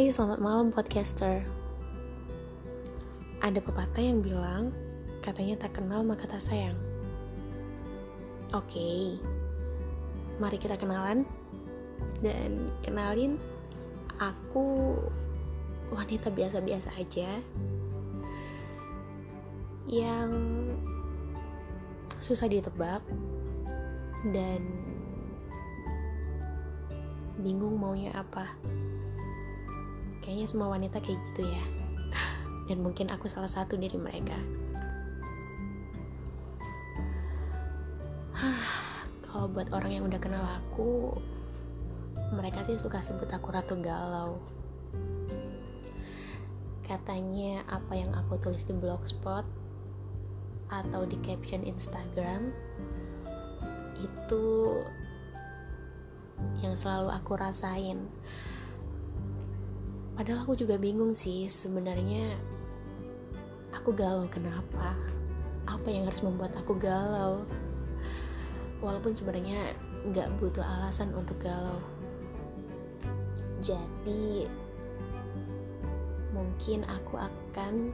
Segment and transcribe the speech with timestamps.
[0.00, 1.44] Hai, selamat malam podcaster.
[3.44, 4.72] Ada pepatah yang bilang,
[5.20, 6.72] katanya tak kenal maka tak sayang.
[8.56, 9.20] Oke,
[10.40, 11.28] mari kita kenalan
[12.24, 13.36] dan kenalin
[14.16, 14.96] aku
[15.92, 17.36] wanita biasa-biasa aja
[19.84, 20.32] yang
[22.24, 23.04] susah ditebak
[24.32, 24.64] dan
[27.44, 28.48] bingung maunya apa
[30.20, 31.64] kayaknya semua wanita kayak gitu ya.
[32.68, 34.36] Dan mungkin aku salah satu dari mereka.
[39.26, 41.16] Kalau buat orang yang udah kenal aku
[42.30, 44.38] mereka sih suka sebut aku ratu galau.
[46.86, 49.46] Katanya apa yang aku tulis di blogspot
[50.70, 52.54] atau di caption Instagram
[53.98, 54.46] itu
[56.62, 58.06] yang selalu aku rasain
[60.20, 62.36] padahal aku juga bingung sih sebenarnya
[63.72, 64.92] aku galau kenapa?
[65.64, 67.48] Apa yang harus membuat aku galau?
[68.84, 69.72] Walaupun sebenarnya
[70.12, 71.80] nggak butuh alasan untuk galau.
[73.64, 74.44] Jadi
[76.36, 77.88] mungkin aku akan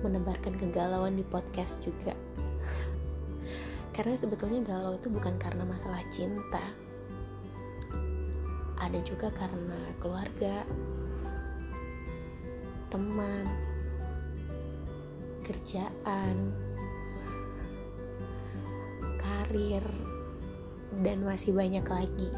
[0.00, 2.16] menebarkan kegalauan di podcast juga.
[3.92, 6.64] Karena sebetulnya galau itu bukan karena masalah cinta.
[8.80, 10.64] Ada juga karena keluarga
[12.90, 13.46] teman,
[15.46, 16.36] kerjaan,
[19.16, 19.86] karir,
[20.98, 22.30] dan masih banyak lagi.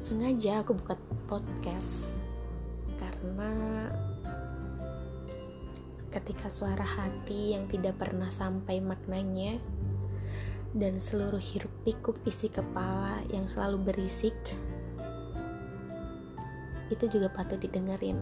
[0.00, 0.96] Sengaja aku buka
[1.28, 2.12] podcast
[2.96, 3.88] karena
[6.12, 9.56] ketika suara hati yang tidak pernah sampai maknanya
[10.76, 14.36] dan seluruh hiruk pikuk isi kepala yang selalu berisik
[16.92, 18.18] itu juga patut didengerin.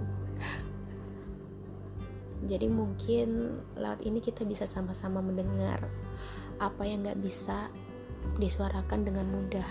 [2.43, 5.78] Jadi mungkin lewat ini kita bisa sama-sama mendengar
[6.59, 7.71] apa yang gak bisa
[8.39, 9.67] disuarakan dengan mudah.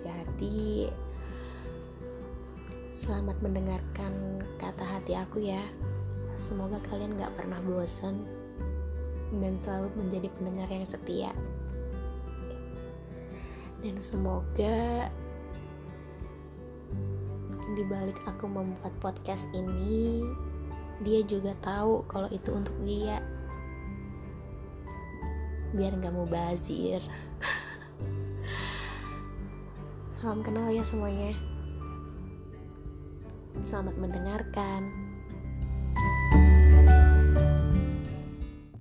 [0.00, 0.88] Jadi
[2.88, 5.60] selamat mendengarkan kata hati aku ya.
[6.40, 8.24] Semoga kalian gak pernah bosan
[9.36, 11.32] dan selalu menjadi pendengar yang setia.
[13.84, 15.12] Dan semoga
[17.78, 20.26] di balik aku membuat podcast ini,
[21.06, 23.22] dia juga tahu kalau itu untuk dia.
[25.70, 26.98] Biar nggak mau bazir.
[30.10, 31.38] Salam kenal ya semuanya.
[33.62, 35.07] Selamat mendengarkan.